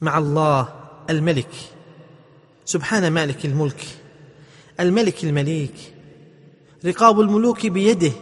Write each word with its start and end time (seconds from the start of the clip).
مع 0.00 0.18
الله 0.18 0.68
الملك. 1.10 1.50
سبحان 2.64 3.08
مالك 3.08 3.44
الملك. 3.44 3.86
الملك 4.80 5.24
المليك. 5.24 5.74
رقاب 6.86 7.20
الملوك 7.20 7.66
بيده. 7.66 8.12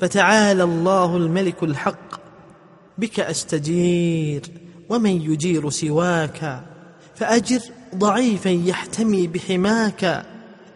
فتعالى 0.00 0.62
الله 0.62 1.16
الملك 1.16 1.62
الحق. 1.62 2.20
بك 2.98 3.20
أستجير 3.20 4.42
ومن 4.88 5.10
يجير 5.10 5.70
سواك. 5.70 6.64
فأجر 7.14 7.60
ضعيفا 7.94 8.48
يحتمي 8.48 9.26
بحماك. 9.26 10.26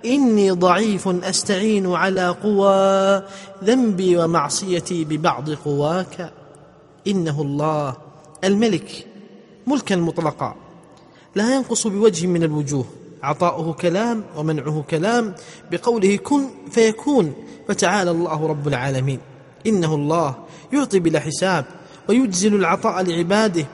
إني 0.05 0.51
ضعيف 0.51 1.09
أستعين 1.09 1.93
على 1.93 2.29
قوى 2.29 3.23
ذنبي 3.65 4.17
ومعصيتي 4.17 5.05
ببعض 5.05 5.51
قواك. 5.51 6.33
إنه 7.07 7.43
الله 7.43 7.97
الملك. 8.45 9.10
ملكا 9.67 9.97
مطلقا 9.97 10.55
لا 11.35 11.55
ينقص 11.55 11.87
بوجه 11.87 12.27
من 12.27 12.43
الوجوه 12.43 12.85
عطاؤه 13.23 13.73
كلام 13.73 14.25
ومنعه 14.37 14.85
كلام 14.91 15.35
بقوله 15.71 16.17
كن 16.17 16.47
فيكون 16.71 17.35
فتعالى 17.69 18.11
الله 18.11 18.47
رب 18.47 18.69
العالمين. 18.69 19.19
إنه 19.67 19.95
الله 19.95 20.35
يعطي 20.73 20.99
بلا 20.99 21.21
حساب 21.21 21.65
ويجزل 22.09 22.55
العطاء 22.55 23.03
لعباده 23.03 23.67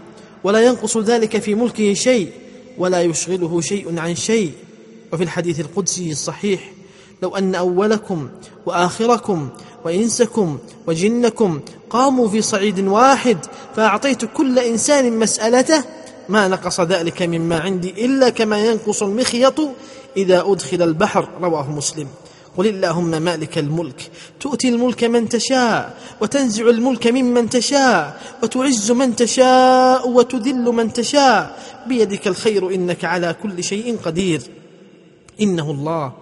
ولا 0.44 0.66
ينقص 0.66 0.96
ذلك 0.96 1.38
في 1.38 1.54
ملكه 1.54 1.92
شيء 1.94 2.30
ولا 2.78 3.02
يشغله 3.02 3.60
شيء 3.60 3.98
عن 3.98 4.14
شيء. 4.14 4.52
وفي 5.12 5.22
الحديث 5.22 5.60
القدسي 5.60 6.12
الصحيح 6.12 6.72
لو 7.22 7.36
أن 7.36 7.54
أولكم 7.54 8.28
وآخركم 8.66 9.48
وإنسكم 9.86 10.58
وجنكم 10.86 11.60
قاموا 11.90 12.28
في 12.28 12.42
صعيد 12.42 12.80
واحد 12.80 13.38
فأعطيت 13.76 14.24
كل 14.24 14.58
إنسان 14.58 15.18
مسألته 15.18 15.84
ما 16.28 16.48
نقص 16.48 16.80
ذلك 16.80 17.22
مما 17.22 17.58
عندي 17.58 18.04
إلا 18.04 18.28
كما 18.28 18.58
ينقص 18.66 19.02
المخيط 19.02 19.60
إذا 20.16 20.44
أدخل 20.46 20.82
البحر 20.82 21.28
رواه 21.42 21.70
مسلم. 21.70 22.08
قل 22.56 22.66
اللهم 22.66 23.22
مالك 23.22 23.58
الملك 23.58 24.10
تؤتي 24.40 24.68
الملك 24.68 25.04
من 25.04 25.28
تشاء 25.28 25.98
وتنزع 26.20 26.70
الملك 26.70 27.06
ممن 27.06 27.50
تشاء 27.50 28.20
وتعز 28.42 28.90
من 28.90 29.16
تشاء 29.16 30.08
وتذل 30.08 30.64
من 30.64 30.92
تشاء. 30.92 31.58
بيدك 31.86 32.26
الخير 32.26 32.74
إنك 32.74 33.04
على 33.04 33.36
كل 33.42 33.64
شيء 33.64 33.96
قدير. 34.04 34.42
إنه 35.40 35.70
الله 35.70 36.12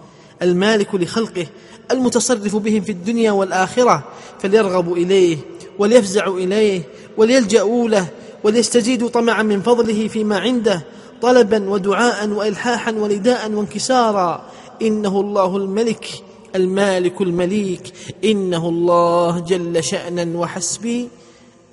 المالك 0.42 0.94
لخلقه 0.94 1.46
المتصرف 1.90 2.56
بهم 2.56 2.80
في 2.80 2.92
الدنيا 2.92 3.32
والآخرة 3.32 4.04
فليرغبوا 4.40 4.96
إليه 4.96 5.36
وليفزعوا 5.78 6.38
إليه 6.38 6.82
وليلجأوا 7.16 7.88
له 7.88 8.06
وليستجيدوا 8.44 9.08
طمعا 9.08 9.42
من 9.42 9.62
فضله 9.62 10.08
فيما 10.08 10.38
عنده 10.38 10.84
طلبا 11.22 11.70
ودعاء 11.70 12.28
وإلحاحا 12.28 12.92
ونداء 12.92 13.50
وانكسارا. 13.50 14.44
إنه 14.82 15.20
الله 15.20 15.56
الملك 15.56 16.06
المالك 16.54 17.20
المليك. 17.20 17.92
إنه 18.24 18.68
الله 18.68 19.38
جل 19.38 19.84
شأنا 19.84 20.38
وحسبي. 20.38 21.08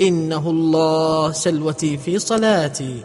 إنه 0.01 0.49
الله 0.49 1.31
سلوتي 1.31 1.97
في 1.97 2.19
صلاتي. 2.19 2.95